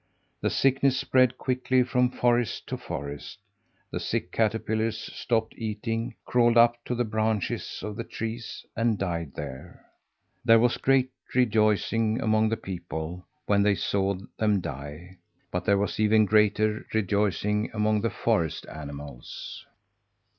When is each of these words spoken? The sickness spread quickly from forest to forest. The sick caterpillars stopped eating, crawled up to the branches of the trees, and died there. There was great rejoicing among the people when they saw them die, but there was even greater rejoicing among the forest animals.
The 0.41 0.49
sickness 0.49 0.97
spread 0.99 1.37
quickly 1.37 1.83
from 1.83 2.09
forest 2.09 2.65
to 2.69 2.75
forest. 2.75 3.37
The 3.91 3.99
sick 3.99 4.31
caterpillars 4.31 4.97
stopped 4.97 5.53
eating, 5.55 6.15
crawled 6.25 6.57
up 6.57 6.83
to 6.85 6.95
the 6.95 7.03
branches 7.05 7.83
of 7.83 7.95
the 7.95 8.03
trees, 8.03 8.65
and 8.75 8.97
died 8.97 9.35
there. 9.35 9.85
There 10.43 10.57
was 10.57 10.77
great 10.77 11.11
rejoicing 11.35 12.19
among 12.19 12.49
the 12.49 12.57
people 12.57 13.27
when 13.45 13.61
they 13.61 13.75
saw 13.75 14.17
them 14.39 14.59
die, 14.59 15.19
but 15.51 15.65
there 15.65 15.77
was 15.77 15.99
even 15.99 16.25
greater 16.25 16.83
rejoicing 16.95 17.69
among 17.71 18.01
the 18.01 18.09
forest 18.09 18.65
animals. 18.73 19.67